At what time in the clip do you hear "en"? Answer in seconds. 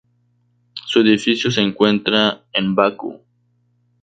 2.53-2.73